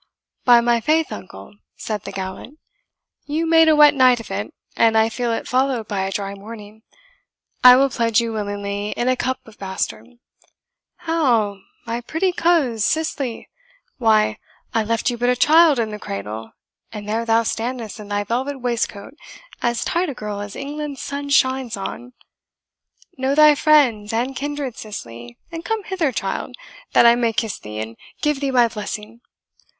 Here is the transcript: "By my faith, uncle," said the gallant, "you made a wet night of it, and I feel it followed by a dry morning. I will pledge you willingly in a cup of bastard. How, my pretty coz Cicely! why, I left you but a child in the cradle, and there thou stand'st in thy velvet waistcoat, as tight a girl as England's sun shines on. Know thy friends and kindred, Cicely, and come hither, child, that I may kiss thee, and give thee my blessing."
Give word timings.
"By 0.45 0.61
my 0.61 0.81
faith, 0.81 1.11
uncle," 1.11 1.53
said 1.75 2.05
the 2.05 2.11
gallant, 2.11 2.57
"you 3.27 3.45
made 3.45 3.67
a 3.69 3.75
wet 3.75 3.93
night 3.93 4.19
of 4.19 4.31
it, 4.31 4.51
and 4.75 4.97
I 4.97 5.09
feel 5.09 5.31
it 5.31 5.47
followed 5.47 5.87
by 5.87 6.07
a 6.07 6.11
dry 6.11 6.33
morning. 6.33 6.81
I 7.63 7.75
will 7.75 7.91
pledge 7.91 8.19
you 8.19 8.33
willingly 8.33 8.93
in 8.93 9.07
a 9.07 9.15
cup 9.15 9.47
of 9.47 9.59
bastard. 9.59 10.07
How, 10.95 11.57
my 11.85 12.01
pretty 12.01 12.31
coz 12.31 12.83
Cicely! 12.83 13.47
why, 13.99 14.39
I 14.73 14.83
left 14.83 15.11
you 15.11 15.19
but 15.19 15.29
a 15.29 15.35
child 15.35 15.77
in 15.77 15.91
the 15.91 15.99
cradle, 15.99 16.53
and 16.91 17.07
there 17.07 17.23
thou 17.23 17.43
stand'st 17.43 17.99
in 17.99 18.07
thy 18.07 18.23
velvet 18.23 18.59
waistcoat, 18.59 19.13
as 19.61 19.85
tight 19.85 20.09
a 20.09 20.15
girl 20.15 20.39
as 20.41 20.55
England's 20.55 20.99
sun 21.03 21.29
shines 21.29 21.77
on. 21.77 22.13
Know 23.19 23.35
thy 23.35 23.53
friends 23.53 24.11
and 24.13 24.35
kindred, 24.35 24.75
Cicely, 24.77 25.37
and 25.51 25.63
come 25.63 25.83
hither, 25.83 26.11
child, 26.11 26.55
that 26.93 27.05
I 27.05 27.13
may 27.13 27.33
kiss 27.33 27.59
thee, 27.59 27.77
and 27.77 27.95
give 28.23 28.39
thee 28.39 28.49
my 28.49 28.67
blessing." 28.67 29.21